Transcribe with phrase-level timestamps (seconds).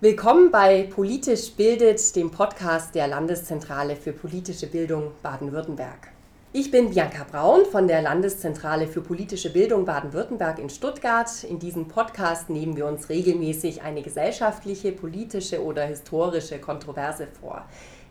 [0.00, 6.12] Willkommen bei Politisch bildet, dem Podcast der Landeszentrale für politische Bildung Baden-Württemberg.
[6.52, 11.42] Ich bin Bianca Braun von der Landeszentrale für politische Bildung Baden-Württemberg in Stuttgart.
[11.42, 17.66] In diesem Podcast nehmen wir uns regelmäßig eine gesellschaftliche, politische oder historische Kontroverse vor.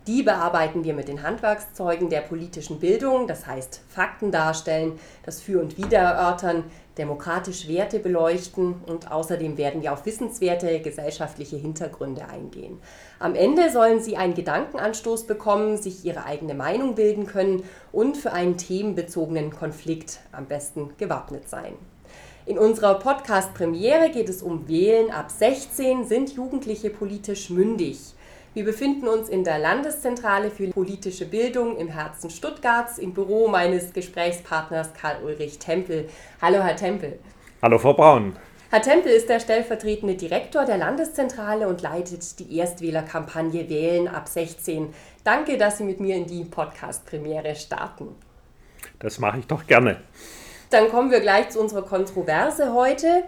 [0.07, 5.61] Die bearbeiten wir mit den Handwerkszeugen der politischen Bildung, das heißt Fakten darstellen, das Für
[5.61, 6.65] und Wider erörtern,
[6.97, 12.79] demokratisch Werte beleuchten und außerdem werden wir auf wissenswerte gesellschaftliche Hintergründe eingehen.
[13.19, 18.33] Am Ende sollen Sie einen Gedankenanstoß bekommen, sich Ihre eigene Meinung bilden können und für
[18.33, 21.73] einen themenbezogenen Konflikt am besten gewappnet sein.
[22.45, 26.05] In unserer Podcast-Premiere geht es um Wählen ab 16.
[26.05, 28.13] Sind Jugendliche politisch mündig?
[28.53, 33.93] Wir befinden uns in der Landeszentrale für politische Bildung im Herzen Stuttgarts im Büro meines
[33.93, 36.09] Gesprächspartners Karl-Ulrich Tempel.
[36.41, 37.19] Hallo, Herr Tempel.
[37.61, 38.35] Hallo, Frau Braun.
[38.69, 44.93] Herr Tempel ist der stellvertretende Direktor der Landeszentrale und leitet die Erstwählerkampagne Wählen ab 16.
[45.23, 48.15] Danke, dass Sie mit mir in die Podcast-Premiere starten.
[48.99, 50.01] Das mache ich doch gerne.
[50.69, 53.23] Dann kommen wir gleich zu unserer Kontroverse heute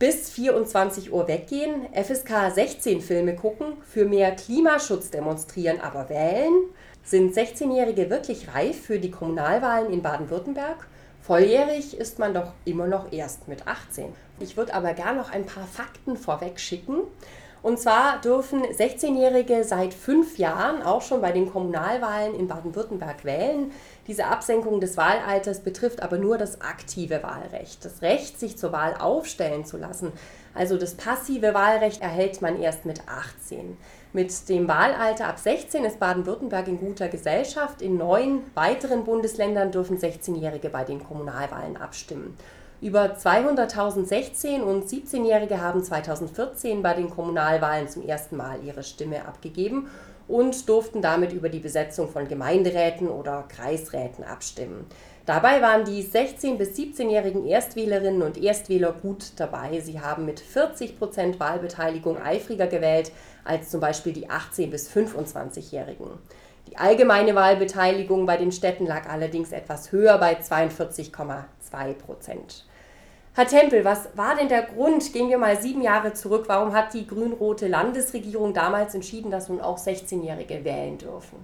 [0.00, 6.54] bis 24 Uhr weggehen, FSK 16 Filme gucken, für mehr Klimaschutz demonstrieren, aber wählen?
[7.04, 10.86] Sind 16-Jährige wirklich reif für die Kommunalwahlen in Baden-Württemberg?
[11.20, 14.06] Volljährig ist man doch immer noch erst mit 18.
[14.40, 17.02] Ich würde aber gern noch ein paar Fakten vorweg schicken.
[17.62, 23.70] Und zwar dürfen 16-Jährige seit fünf Jahren auch schon bei den Kommunalwahlen in Baden-Württemberg wählen.
[24.10, 27.84] Diese Absenkung des Wahlalters betrifft aber nur das aktive Wahlrecht.
[27.84, 30.10] Das Recht, sich zur Wahl aufstellen zu lassen,
[30.52, 33.76] also das passive Wahlrecht, erhält man erst mit 18.
[34.12, 37.82] Mit dem Wahlalter ab 16 ist Baden-Württemberg in guter Gesellschaft.
[37.82, 42.36] In neun weiteren Bundesländern dürfen 16-Jährige bei den Kommunalwahlen abstimmen.
[42.80, 49.24] Über 200.000 16- und 17-Jährige haben 2014 bei den Kommunalwahlen zum ersten Mal ihre Stimme
[49.28, 49.88] abgegeben
[50.30, 54.86] und durften damit über die Besetzung von Gemeinderäten oder Kreisräten abstimmen.
[55.26, 59.80] Dabei waren die 16- bis 17-jährigen Erstwählerinnen und Erstwähler gut dabei.
[59.80, 63.12] Sie haben mit 40 Prozent Wahlbeteiligung eifriger gewählt
[63.44, 66.06] als zum Beispiel die 18- bis 25-jährigen.
[66.68, 72.64] Die allgemeine Wahlbeteiligung bei den Städten lag allerdings etwas höher bei 42,2 Prozent.
[73.32, 75.12] Herr Tempel, was war denn der Grund?
[75.12, 76.44] Gehen wir mal sieben Jahre zurück.
[76.48, 81.38] Warum hat die grün-rote Landesregierung damals entschieden, dass nun auch 16-Jährige wählen dürfen?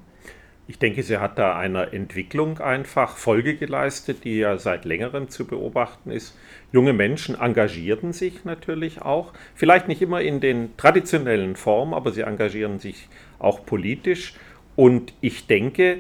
[0.67, 5.47] Ich denke, sie hat da einer Entwicklung einfach Folge geleistet, die ja seit längerem zu
[5.47, 6.37] beobachten ist.
[6.73, 12.23] Junge Menschen engagierten sich natürlich auch, vielleicht nicht immer in den traditionellen Formen, aber sie
[12.23, 13.09] engagieren sich
[13.39, 14.35] auch politisch.
[14.75, 15.99] Und ich denke,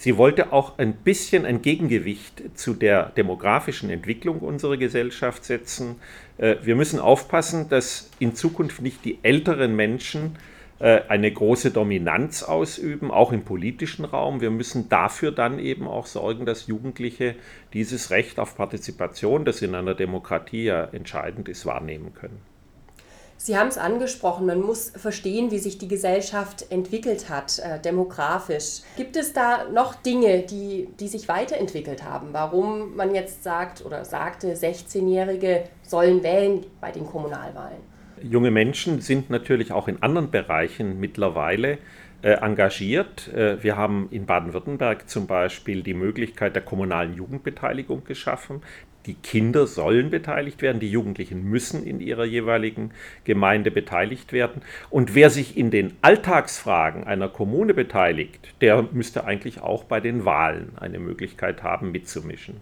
[0.00, 5.96] Sie wollte auch ein bisschen ein Gegengewicht zu der demografischen Entwicklung unserer Gesellschaft setzen.
[6.38, 10.36] Äh, wir müssen aufpassen, dass in Zukunft nicht die älteren Menschen
[10.78, 14.40] äh, eine große Dominanz ausüben, auch im politischen Raum.
[14.40, 17.34] Wir müssen dafür dann eben auch sorgen, dass Jugendliche
[17.72, 22.38] dieses Recht auf Partizipation, das in einer Demokratie ja entscheidend ist, wahrnehmen können.
[23.40, 28.80] Sie haben es angesprochen, man muss verstehen, wie sich die Gesellschaft entwickelt hat, äh, demografisch.
[28.96, 32.30] Gibt es da noch Dinge, die, die sich weiterentwickelt haben?
[32.32, 37.78] Warum man jetzt sagt oder sagte, 16-Jährige sollen wählen bei den Kommunalwahlen?
[38.20, 41.78] Junge Menschen sind natürlich auch in anderen Bereichen mittlerweile
[42.22, 43.32] äh, engagiert.
[43.32, 48.62] Äh, wir haben in Baden-Württemberg zum Beispiel die Möglichkeit der kommunalen Jugendbeteiligung geschaffen.
[49.08, 52.90] Die Kinder sollen beteiligt werden, die Jugendlichen müssen in ihrer jeweiligen
[53.24, 54.60] Gemeinde beteiligt werden.
[54.90, 60.26] Und wer sich in den Alltagsfragen einer Kommune beteiligt, der müsste eigentlich auch bei den
[60.26, 62.60] Wahlen eine Möglichkeit haben, mitzumischen.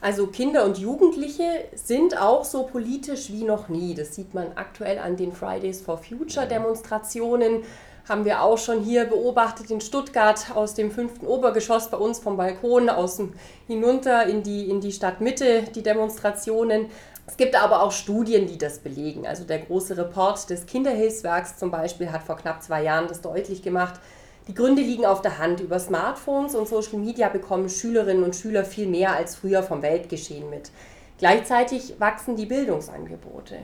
[0.00, 3.94] Also Kinder und Jugendliche sind auch so politisch wie noch nie.
[3.94, 7.62] Das sieht man aktuell an den Fridays for Future Demonstrationen
[8.08, 12.36] haben wir auch schon hier beobachtet in Stuttgart aus dem fünften Obergeschoss bei uns vom
[12.36, 13.20] Balkon aus
[13.66, 16.86] hinunter in die, in die Stadtmitte die Demonstrationen.
[17.26, 19.26] Es gibt aber auch Studien, die das belegen.
[19.26, 23.62] Also der große Report des Kinderhilfswerks zum Beispiel hat vor knapp zwei Jahren das deutlich
[23.62, 23.98] gemacht.
[24.46, 25.60] Die Gründe liegen auf der Hand.
[25.60, 30.50] Über Smartphones und Social Media bekommen Schülerinnen und Schüler viel mehr als früher vom Weltgeschehen
[30.50, 30.70] mit.
[31.18, 33.56] Gleichzeitig wachsen die Bildungsangebote.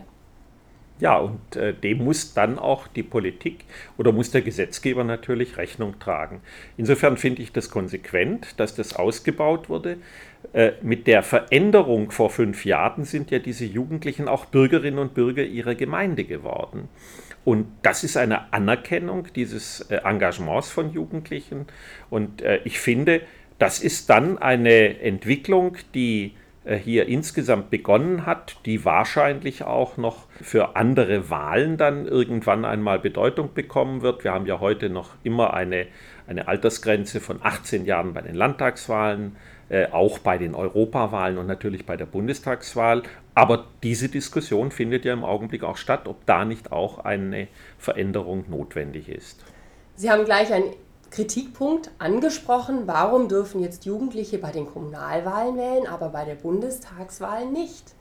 [1.01, 3.65] Ja, und äh, dem muss dann auch die Politik
[3.97, 6.43] oder muss der Gesetzgeber natürlich Rechnung tragen.
[6.77, 9.97] Insofern finde ich das konsequent, dass das ausgebaut wurde.
[10.53, 15.43] Äh, mit der Veränderung vor fünf Jahren sind ja diese Jugendlichen auch Bürgerinnen und Bürger
[15.43, 16.89] ihrer Gemeinde geworden.
[17.45, 21.67] Und das ist eine Anerkennung dieses äh, Engagements von Jugendlichen.
[22.11, 23.23] Und äh, ich finde,
[23.59, 26.33] das ist dann eine Entwicklung, die
[26.77, 33.55] hier insgesamt begonnen hat, die wahrscheinlich auch noch für andere Wahlen dann irgendwann einmal Bedeutung
[33.55, 34.25] bekommen wird.
[34.25, 35.87] Wir haben ja heute noch immer eine,
[36.27, 39.37] eine Altersgrenze von 18 Jahren bei den Landtagswahlen,
[39.69, 43.03] äh, auch bei den Europawahlen und natürlich bei der Bundestagswahl.
[43.35, 48.45] Aber diese Diskussion findet ja im Augenblick auch statt, ob da nicht auch eine Veränderung
[48.49, 49.45] notwendig ist.
[49.97, 50.73] Sie haben gleich einen
[51.11, 52.83] Kritikpunkt angesprochen.
[52.87, 57.95] Warum dürfen jetzt Jugendliche bei den Kommunalwahlen wählen, aber bei der Bundestagswahl nicht?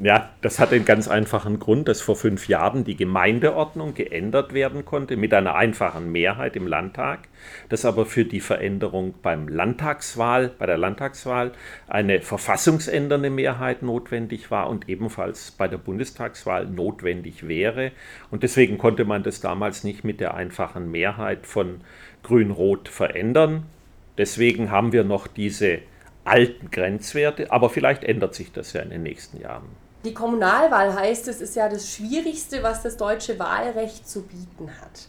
[0.00, 4.84] Ja, das hat den ganz einfachen Grund, dass vor fünf Jahren die Gemeindeordnung geändert werden
[4.84, 7.28] konnte mit einer einfachen Mehrheit im Landtag,
[7.68, 11.52] dass aber für die Veränderung beim Landtagswahl, bei der Landtagswahl
[11.86, 17.92] eine verfassungsändernde Mehrheit notwendig war und ebenfalls bei der Bundestagswahl notwendig wäre.
[18.32, 21.82] Und deswegen konnte man das damals nicht mit der einfachen Mehrheit von
[22.24, 23.66] Grün-Rot verändern.
[24.18, 25.78] Deswegen haben wir noch diese
[26.24, 29.68] alten Grenzwerte, aber vielleicht ändert sich das ja in den nächsten Jahren.
[30.04, 35.08] Die Kommunalwahl heißt es, ist ja das Schwierigste, was das deutsche Wahlrecht zu bieten hat.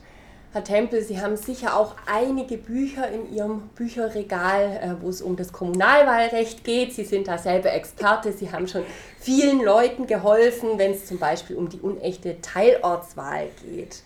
[0.54, 5.36] Herr Tempel, Sie haben sicher auch einige Bücher in Ihrem Bücherregal, äh, wo es um
[5.36, 6.94] das Kommunalwahlrecht geht.
[6.94, 8.32] Sie sind da selber Experte.
[8.32, 8.84] Sie haben schon
[9.20, 14.04] vielen Leuten geholfen, wenn es zum Beispiel um die unechte Teilortswahl geht.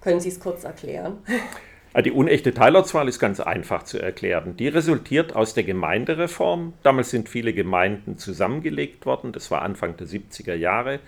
[0.00, 1.18] Können Sie es kurz erklären?
[1.96, 4.54] Ah, die unechte Teilortswahl ist ganz einfach zu erklären.
[4.58, 6.74] Die resultiert aus der Gemeindereform.
[6.82, 9.32] Damals sind viele Gemeinden zusammengelegt worden.
[9.32, 11.00] Das war Anfang der 70er Jahre.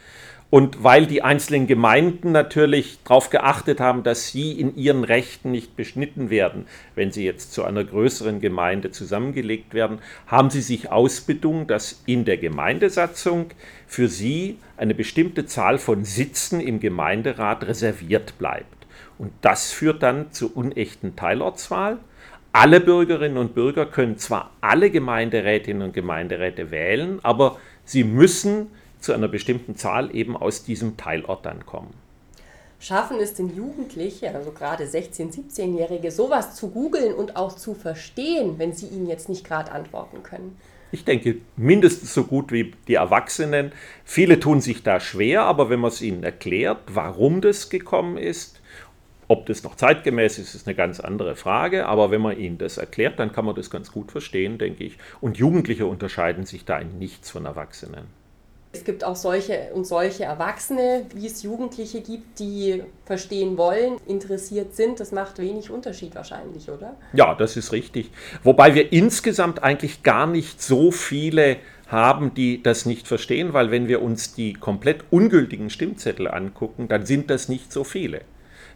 [0.49, 5.77] Und weil die einzelnen Gemeinden natürlich darauf geachtet haben, dass sie in ihren Rechten nicht
[5.77, 6.65] beschnitten werden,
[6.95, 12.25] wenn sie jetzt zu einer größeren Gemeinde zusammengelegt werden, haben sie sich ausbedungen, dass in
[12.25, 13.51] der Gemeindesatzung
[13.87, 18.78] für sie eine bestimmte Zahl von Sitzen im Gemeinderat reserviert bleibt.
[19.19, 21.99] Und das führt dann zur unechten Teilortswahl.
[22.53, 28.69] Alle Bürgerinnen und Bürger können zwar alle Gemeinderätinnen und Gemeinderäte wählen, aber sie müssen
[29.01, 31.93] zu einer bestimmten Zahl eben aus diesem Teilort dann kommen.
[32.81, 38.55] Schaffen es denn Jugendliche, also gerade 16-, 17-Jährige, sowas zu googeln und auch zu verstehen,
[38.59, 40.57] wenn sie ihnen jetzt nicht gerade antworten können?
[40.91, 43.73] Ich denke, mindestens so gut wie die Erwachsenen.
[44.05, 48.61] Viele tun sich da schwer, aber wenn man es ihnen erklärt, warum das gekommen ist,
[49.29, 52.79] ob das noch zeitgemäß ist, ist eine ganz andere Frage, aber wenn man ihnen das
[52.79, 54.99] erklärt, dann kann man das ganz gut verstehen, denke ich.
[55.21, 58.07] Und Jugendliche unterscheiden sich da in nichts von Erwachsenen.
[58.73, 64.75] Es gibt auch solche und solche Erwachsene, wie es Jugendliche gibt, die verstehen wollen, interessiert
[64.75, 65.01] sind.
[65.01, 66.95] Das macht wenig Unterschied wahrscheinlich, oder?
[67.15, 68.11] Ja, das ist richtig.
[68.43, 73.89] Wobei wir insgesamt eigentlich gar nicht so viele haben, die das nicht verstehen, weil wenn
[73.89, 78.21] wir uns die komplett ungültigen Stimmzettel angucken, dann sind das nicht so viele.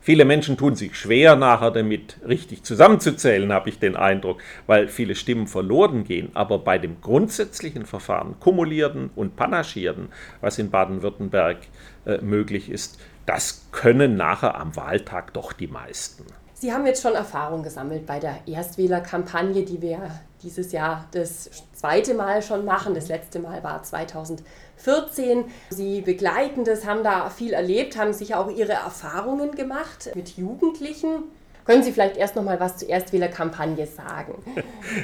[0.05, 5.15] Viele Menschen tun sich schwer, nachher damit richtig zusammenzuzählen, habe ich den Eindruck, weil viele
[5.15, 6.31] Stimmen verloren gehen.
[6.35, 10.09] Aber bei dem grundsätzlichen Verfahren, kumulierten und panaschierten,
[10.41, 11.59] was in Baden-Württemberg
[12.05, 16.25] äh, möglich ist, das können nachher am Wahltag doch die meisten.
[16.63, 19.99] Sie haben jetzt schon Erfahrung gesammelt bei der Erstwählerkampagne, die wir
[20.45, 22.95] dieses Jahr das zweite Mal schon machen.
[22.95, 25.47] Das letzte Mal war 2014.
[25.71, 31.25] Sie begleiten das, haben da viel erlebt, haben sich auch ihre Erfahrungen gemacht mit Jugendlichen.
[31.65, 34.35] Können Sie vielleicht erst noch mal was zur Erstwählerkampagne sagen?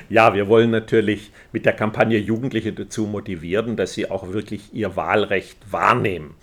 [0.08, 4.96] Ja, wir wollen natürlich mit der Kampagne Jugendliche dazu motivieren, dass sie auch wirklich ihr
[4.96, 6.34] Wahlrecht wahrnehmen.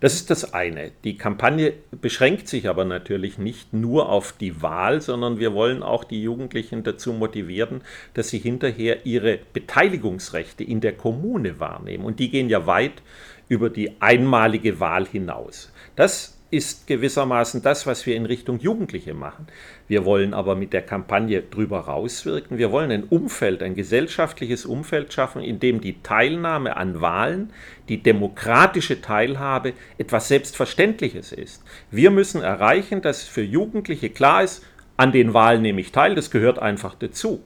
[0.00, 0.92] Das ist das eine.
[1.02, 6.04] Die Kampagne beschränkt sich aber natürlich nicht nur auf die Wahl, sondern wir wollen auch
[6.04, 7.82] die Jugendlichen dazu motivieren,
[8.14, 12.04] dass sie hinterher ihre Beteiligungsrechte in der Kommune wahrnehmen.
[12.04, 13.02] Und die gehen ja weit
[13.48, 15.72] über die einmalige Wahl hinaus.
[15.96, 19.46] Das ist gewissermaßen das, was wir in Richtung Jugendliche machen.
[19.86, 22.56] Wir wollen aber mit der Kampagne drüber rauswirken.
[22.56, 27.52] Wir wollen ein Umfeld, ein gesellschaftliches Umfeld schaffen, in dem die Teilnahme an Wahlen,
[27.88, 31.62] die demokratische Teilhabe etwas Selbstverständliches ist.
[31.90, 34.64] Wir müssen erreichen, dass für Jugendliche klar ist,
[34.96, 37.42] an den Wahlen nehme ich teil, das gehört einfach dazu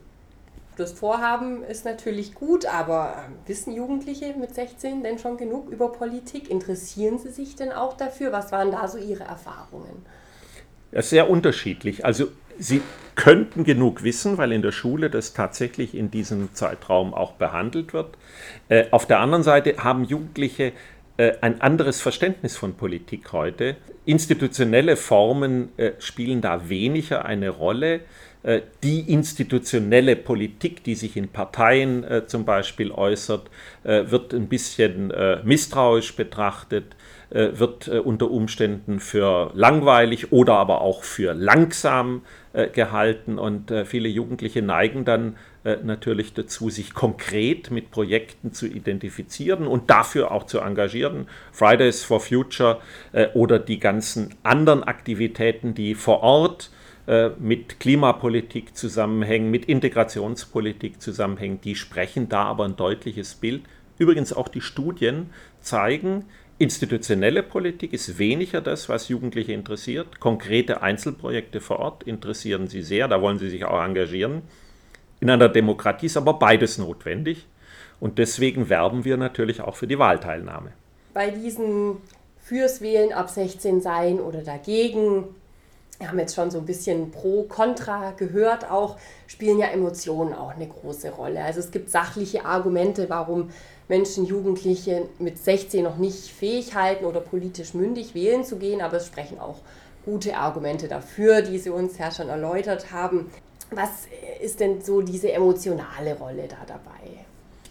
[0.76, 5.92] das Vorhaben ist natürlich gut, aber ähm, wissen Jugendliche mit 16 denn schon genug über
[5.92, 6.50] Politik?
[6.50, 8.32] Interessieren sie sich denn auch dafür?
[8.32, 10.04] Was waren da so ihre Erfahrungen?
[10.92, 12.04] Ja, sehr unterschiedlich.
[12.04, 12.82] Also sie
[13.14, 18.16] könnten genug wissen, weil in der Schule das tatsächlich in diesem Zeitraum auch behandelt wird.
[18.68, 20.72] Äh, auf der anderen Seite haben Jugendliche
[21.18, 23.76] ein anderes Verständnis von Politik heute.
[24.04, 28.00] Institutionelle Formen äh, spielen da weniger eine Rolle.
[28.42, 33.48] Äh, die institutionelle Politik, die sich in Parteien äh, zum Beispiel äußert,
[33.84, 36.96] äh, wird ein bisschen äh, misstrauisch betrachtet,
[37.30, 42.22] äh, wird äh, unter Umständen für langweilig oder aber auch für langsam
[42.74, 45.51] gehalten und viele Jugendliche neigen dann äh,
[45.82, 51.28] natürlich dazu, sich konkret mit Projekten zu identifizieren und dafür auch zu engagieren.
[51.52, 52.80] Fridays for Future
[53.12, 56.70] äh, oder die ganzen anderen Aktivitäten, die vor Ort
[57.06, 63.62] äh, mit Klimapolitik zusammenhängen, mit Integrationspolitik zusammenhängen, die sprechen da aber ein deutliches Bild.
[63.98, 66.24] Übrigens auch die Studien zeigen,
[66.58, 70.20] institutionelle Politik ist weniger das, was Jugendliche interessiert.
[70.20, 74.42] Konkrete Einzelprojekte vor Ort interessieren sie sehr, da wollen sie sich auch engagieren.
[75.22, 77.46] In einer Demokratie ist aber beides notwendig
[78.00, 80.72] und deswegen werben wir natürlich auch für die Wahlteilnahme.
[81.14, 81.98] Bei diesen
[82.40, 85.26] fürs Wählen ab 16 sein oder dagegen
[86.00, 88.96] wir haben jetzt schon so ein bisschen pro, contra gehört auch,
[89.28, 91.44] spielen ja Emotionen auch eine große Rolle.
[91.44, 93.50] Also es gibt sachliche Argumente, warum
[93.86, 98.96] Menschen, Jugendliche mit 16 noch nicht fähig halten oder politisch mündig wählen zu gehen, aber
[98.96, 99.60] es sprechen auch
[100.04, 103.30] gute Argumente dafür, die Sie uns ja schon erläutert haben.
[103.74, 104.06] Was
[104.40, 107.22] ist denn so diese emotionale Rolle da dabei?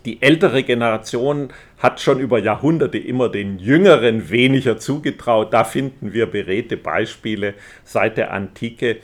[0.06, 5.54] die ältere Generation hat schon über Jahrhunderte immer den Jüngeren weniger zugetraut.
[5.54, 7.54] Da finden wir beredte Beispiele
[7.84, 8.98] seit der Antike.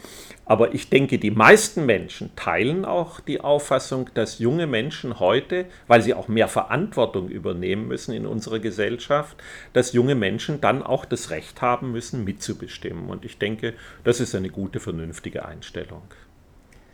[0.46, 6.02] Aber ich denke, die meisten Menschen teilen auch die Auffassung, dass junge Menschen heute, weil
[6.02, 9.36] sie auch mehr Verantwortung übernehmen müssen in unserer Gesellschaft,
[9.74, 13.10] dass junge Menschen dann auch das Recht haben müssen, mitzubestimmen.
[13.10, 13.74] Und ich denke,
[14.06, 16.04] das ist eine gute, vernünftige Einstellung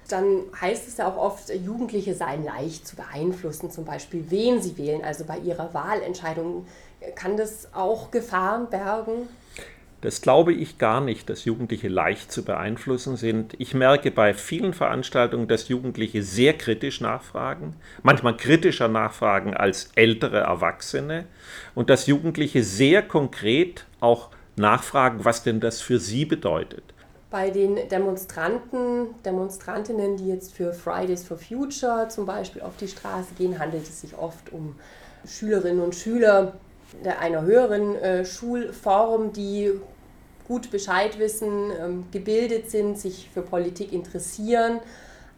[0.08, 4.78] dann heißt es ja auch oft, Jugendliche seien leicht zu beeinflussen, zum Beispiel wen sie
[4.78, 5.04] wählen.
[5.04, 6.66] Also bei ihrer Wahlentscheidung
[7.16, 9.28] kann das auch Gefahren bergen?
[10.02, 13.54] Das glaube ich gar nicht, dass Jugendliche leicht zu beeinflussen sind.
[13.58, 20.42] Ich merke bei vielen Veranstaltungen, dass Jugendliche sehr kritisch nachfragen, manchmal kritischer nachfragen als ältere
[20.42, 21.24] Erwachsene
[21.74, 26.93] und dass Jugendliche sehr konkret auch nachfragen, was denn das für sie bedeutet
[27.34, 33.34] bei den Demonstranten, Demonstrantinnen, die jetzt für Fridays for Future zum Beispiel auf die Straße
[33.36, 34.76] gehen, handelt es sich oft um
[35.26, 36.54] Schülerinnen und Schüler
[37.20, 39.72] einer höheren äh, Schulform, die
[40.48, 44.80] gut Bescheid wissen, ähm, gebildet sind, sich für Politik interessieren,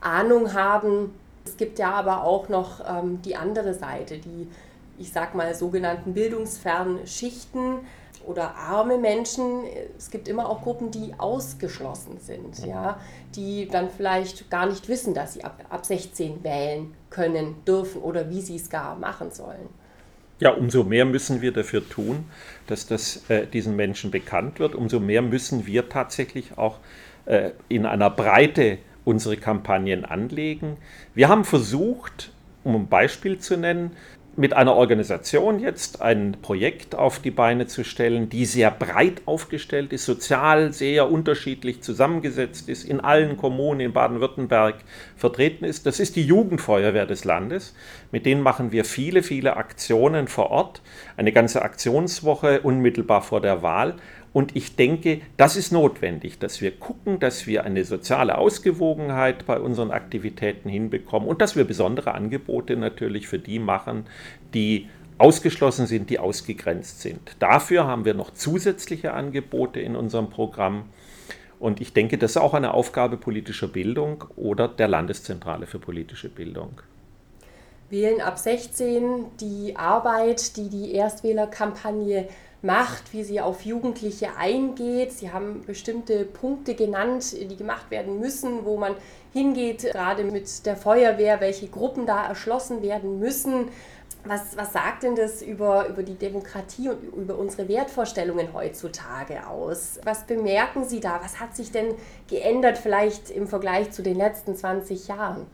[0.01, 1.13] Ahnung haben.
[1.45, 4.49] Es gibt ja aber auch noch ähm, die andere Seite, die,
[4.97, 7.77] ich sag mal, sogenannten bildungsfernen Schichten
[8.25, 9.63] oder arme Menschen.
[9.97, 12.69] Es gibt immer auch Gruppen, die ausgeschlossen sind, mhm.
[12.69, 12.99] ja,
[13.35, 18.29] die dann vielleicht gar nicht wissen, dass sie ab, ab 16 wählen können, dürfen oder
[18.29, 19.69] wie sie es gar machen sollen.
[20.39, 22.25] Ja, umso mehr müssen wir dafür tun,
[22.67, 24.75] dass das äh, diesen Menschen bekannt wird.
[24.75, 26.79] Umso mehr müssen wir tatsächlich auch
[27.25, 30.77] äh, in einer Breite unsere Kampagnen anlegen.
[31.13, 32.31] Wir haben versucht,
[32.65, 33.91] um ein Beispiel zu nennen,
[34.37, 39.93] mit einer Organisation jetzt ein Projekt auf die Beine zu stellen, die sehr breit aufgestellt
[39.93, 44.75] ist, sozial sehr unterschiedlich zusammengesetzt ist, in allen Kommunen in Baden-Württemberg
[45.15, 45.85] vertreten ist.
[45.85, 47.75] Das ist die Jugendfeuerwehr des Landes.
[48.11, 50.81] Mit denen machen wir viele, viele Aktionen vor Ort,
[51.15, 53.95] eine ganze Aktionswoche unmittelbar vor der Wahl.
[54.35, 59.57] Und ich denke, das ist notwendig, dass wir gucken, dass wir eine soziale Ausgewogenheit bei
[59.57, 64.07] unseren Aktivitäten hinbekommen und dass wir besondere Angebote natürlich für die machen,
[64.53, 67.37] die ausgeschlossen sind, die ausgegrenzt sind.
[67.39, 70.89] Dafür haben wir noch zusätzliche Angebote in unserem Programm.
[71.57, 76.27] Und ich denke, das ist auch eine Aufgabe politischer Bildung oder der Landeszentrale für politische
[76.27, 76.81] Bildung.
[77.89, 82.27] Wählen ab 16, die Arbeit, die die Erstwählerkampagne
[82.65, 85.13] macht, wie sie auf Jugendliche eingeht.
[85.13, 88.95] Sie haben bestimmte Punkte genannt, die gemacht werden müssen, wo man
[89.33, 93.69] hingeht, gerade mit der Feuerwehr, welche Gruppen da erschlossen werden müssen.
[94.23, 99.99] Was, was sagt denn das über, über die Demokratie und über unsere Wertvorstellungen heutzutage aus?
[100.03, 101.19] Was bemerken Sie da?
[101.23, 101.93] Was hat sich denn
[102.27, 105.45] geändert vielleicht im Vergleich zu den letzten 20 Jahren?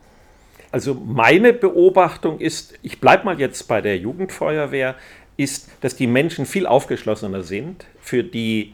[0.71, 4.95] Also meine Beobachtung ist, ich bleibe mal jetzt bei der Jugendfeuerwehr,
[5.37, 8.73] ist, dass die Menschen viel aufgeschlossener sind für die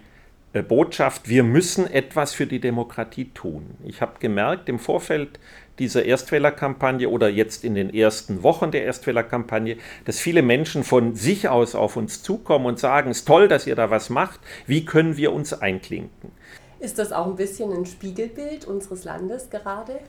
[0.54, 3.76] äh, Botschaft, wir müssen etwas für die Demokratie tun.
[3.86, 5.40] Ich habe gemerkt im Vorfeld
[5.80, 11.50] dieser Erstwählerkampagne oder jetzt in den ersten Wochen der Erstwählerkampagne, dass viele Menschen von sich
[11.50, 14.86] aus auf uns zukommen und sagen, es ist toll, dass ihr da was macht, wie
[14.86, 16.32] können wir uns einklinken?
[16.80, 20.00] Ist das auch ein bisschen ein Spiegelbild unseres Landes gerade?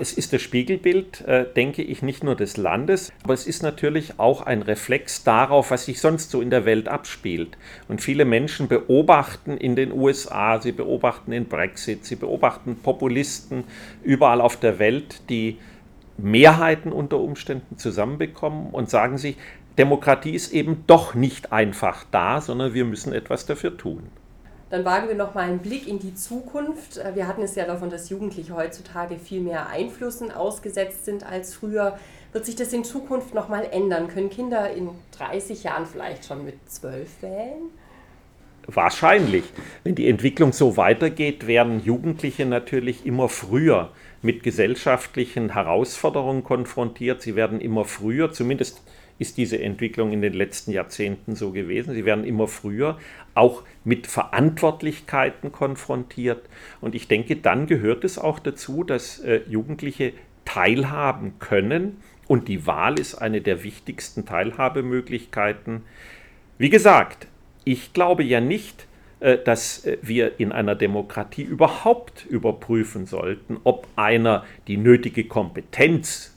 [0.00, 4.18] Es ist das Spiegelbild, äh, denke ich, nicht nur des Landes, aber es ist natürlich
[4.18, 7.56] auch ein Reflex darauf, was sich sonst so in der Welt abspielt.
[7.86, 13.62] Und viele Menschen beobachten in den USA, sie beobachten den Brexit, sie beobachten Populisten
[14.02, 15.58] überall auf der Welt, die
[16.16, 19.36] Mehrheiten unter Umständen zusammenbekommen und sagen sich,
[19.78, 24.10] Demokratie ist eben doch nicht einfach da, sondern wir müssen etwas dafür tun.
[24.74, 26.96] Dann wagen wir noch mal einen Blick in die Zukunft.
[26.96, 31.54] Äh, wir hatten es ja davon, dass Jugendliche heutzutage viel mehr Einflüssen ausgesetzt sind als
[31.54, 31.96] früher.
[32.32, 34.08] Wird sich das in Zukunft noch mal ändern?
[34.08, 37.70] Können Kinder in 30 Jahren vielleicht schon mit 12 wählen?
[38.66, 39.44] Wahrscheinlich.
[39.84, 47.22] Wenn die Entwicklung so weitergeht, werden Jugendliche natürlich immer früher mit gesellschaftlichen Herausforderungen konfrontiert.
[47.22, 48.82] Sie werden immer früher, zumindest
[49.18, 51.94] ist diese Entwicklung in den letzten Jahrzehnten so gewesen.
[51.94, 52.98] Sie werden immer früher
[53.34, 56.48] auch mit Verantwortlichkeiten konfrontiert.
[56.80, 60.12] Und ich denke, dann gehört es auch dazu, dass äh, Jugendliche
[60.44, 61.98] teilhaben können.
[62.26, 65.82] Und die Wahl ist eine der wichtigsten Teilhabemöglichkeiten.
[66.58, 67.28] Wie gesagt,
[67.64, 68.86] ich glaube ja nicht,
[69.20, 76.33] äh, dass äh, wir in einer Demokratie überhaupt überprüfen sollten, ob einer die nötige Kompetenz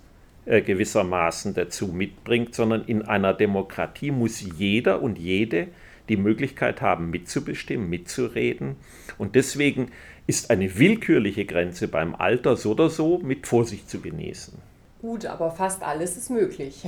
[0.47, 5.67] äh, gewissermaßen dazu mitbringt, sondern in einer Demokratie muss jeder und jede
[6.07, 8.77] die Möglichkeit haben, mitzubestimmen, mitzureden.
[9.17, 9.91] Und deswegen
[10.25, 14.57] ist eine willkürliche Grenze beim Alter so oder so mit Vorsicht zu genießen.
[15.01, 16.85] Gut, aber fast alles ist möglich.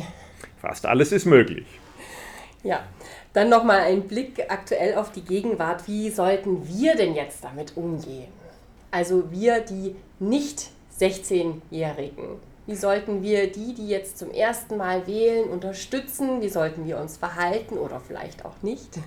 [0.62, 1.66] Fast alles ist möglich.
[2.63, 2.84] Ja,
[3.34, 5.88] dann nochmal ein Blick aktuell auf die Gegenwart.
[5.88, 8.28] Wie sollten wir denn jetzt damit umgehen?
[8.92, 12.49] Also wir, die nicht 16-Jährigen.
[12.70, 16.40] Wie sollten wir die, die jetzt zum ersten Mal wählen, unterstützen?
[16.40, 19.00] Wie sollten wir uns verhalten oder vielleicht auch nicht?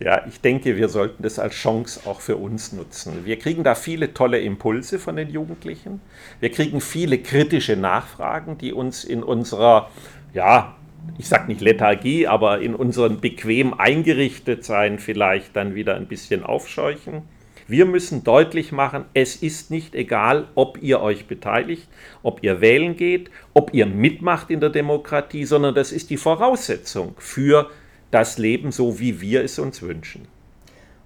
[0.00, 3.26] Ja, ich denke, wir sollten das als Chance auch für uns nutzen.
[3.26, 6.00] Wir kriegen da viele tolle Impulse von den Jugendlichen.
[6.40, 9.90] Wir kriegen viele kritische Nachfragen, die uns in unserer
[10.32, 10.74] ja,
[11.18, 16.42] ich sage nicht Lethargie, aber in unseren bequem eingerichtet sein vielleicht dann wieder ein bisschen
[16.42, 17.22] aufscheuchen.
[17.70, 21.86] Wir müssen deutlich machen, es ist nicht egal, ob ihr euch beteiligt,
[22.22, 27.14] ob ihr wählen geht, ob ihr mitmacht in der Demokratie, sondern das ist die Voraussetzung
[27.18, 27.68] für
[28.10, 30.26] das Leben, so wie wir es uns wünschen.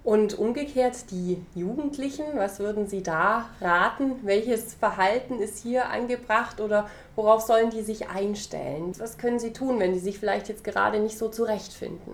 [0.04, 4.14] Und umgekehrt die Jugendlichen, was würden Sie da raten?
[4.23, 8.92] Welches Verhalten ist hier angebracht oder worauf sollen die sich einstellen?
[8.99, 12.12] Was können sie tun, wenn die sich vielleicht jetzt gerade nicht so zurechtfinden?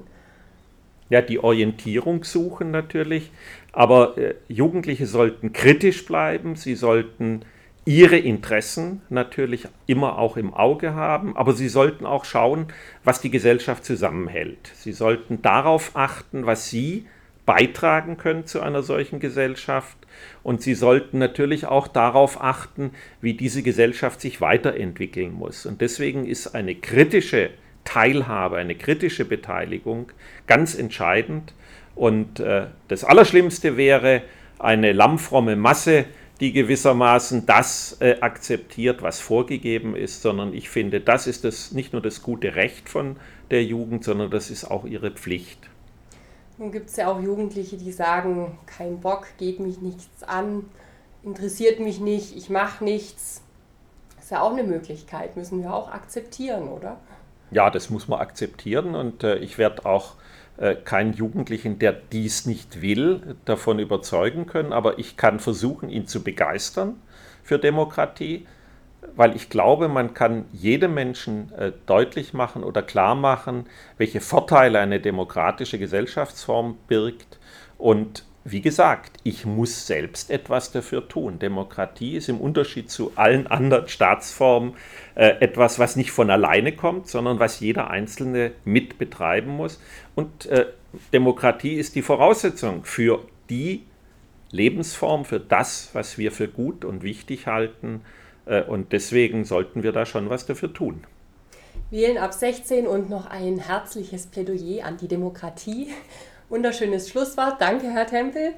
[1.11, 3.31] Ja, die Orientierung suchen natürlich,
[3.73, 7.43] aber äh, Jugendliche sollten kritisch bleiben, sie sollten
[7.85, 12.67] ihre Interessen natürlich immer auch im Auge haben, aber sie sollten auch schauen,
[13.02, 14.71] was die Gesellschaft zusammenhält.
[14.75, 17.06] Sie sollten darauf achten, was sie
[17.49, 19.97] beitragen können zu einer solchen Gesellschaft.
[20.43, 22.91] Und sie sollten natürlich auch darauf achten,
[23.23, 25.65] wie diese Gesellschaft sich weiterentwickeln muss.
[25.65, 27.49] Und deswegen ist eine kritische
[27.89, 30.13] Teilhabe, eine kritische Beteiligung
[30.47, 31.55] ganz entscheidend.
[31.95, 34.21] Und äh, das Allerschlimmste wäre
[34.59, 36.05] eine lammfromme Masse,
[36.41, 41.95] die gewissermaßen das äh, akzeptiert, was vorgegeben ist, sondern ich finde, das ist das, nicht
[41.95, 43.17] nur das gute Recht von
[43.51, 45.71] der Jugend, sondern das ist auch ihre Pflicht.
[46.59, 50.67] Nun gibt es ja auch Jugendliche, die sagen, kein Bock, geht mich nichts an,
[51.25, 53.41] interessiert mich nicht, ich mache nichts.
[54.21, 56.99] Ist ja auch eine Möglichkeit, müssen wir auch akzeptieren, oder?
[57.50, 60.15] Ja, das muss man akzeptieren und äh, ich werde auch
[60.58, 66.06] äh, keinen Jugendlichen, der dies nicht will, davon überzeugen können, aber ich kann versuchen, ihn
[66.06, 66.97] zu begeistern
[67.43, 68.47] für Demokratie
[69.17, 74.80] weil ich glaube, man kann jedem Menschen äh, deutlich machen oder klar machen, welche Vorteile
[74.80, 77.39] eine demokratische Gesellschaftsform birgt.
[77.78, 81.39] Und wie gesagt, ich muss selbst etwas dafür tun.
[81.39, 84.75] Demokratie ist im Unterschied zu allen anderen Staatsformen
[85.15, 89.80] äh, etwas, was nicht von alleine kommt, sondern was jeder Einzelne mit betreiben muss.
[90.15, 90.67] Und äh,
[91.13, 93.84] Demokratie ist die Voraussetzung für die
[94.50, 98.02] Lebensform, für das, was wir für gut und wichtig halten
[98.47, 101.04] äh, und deswegen sollten wir da schon was dafür tun.
[101.91, 105.89] Wählen ab 16 und noch ein herzliches Plädoyer an die Demokratie.
[106.49, 107.61] Wunderschönes Schlusswort.
[107.61, 108.54] Danke, Herr Tempel.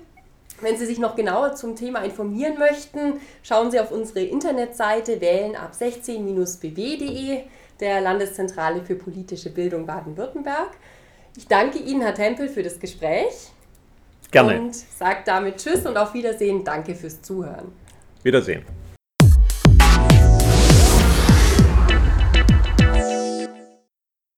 [0.60, 5.56] Wenn Sie sich noch genauer zum Thema informieren möchten, schauen Sie auf unsere Internetseite wählen
[5.56, 7.42] ab 16-bw.de
[7.80, 10.70] der Landeszentrale für politische Bildung Baden-Württemberg.
[11.36, 13.50] Ich danke Ihnen, Herr Tempel, für das Gespräch.
[14.30, 14.60] Gerne.
[14.60, 16.62] Und sage damit Tschüss und auf Wiedersehen.
[16.62, 17.72] Danke fürs Zuhören.
[18.22, 18.64] Wiedersehen.